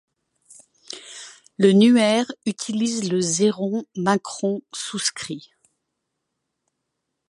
[1.59, 3.19] Le nuer utilise le
[3.59, 5.51] O macron souscrit.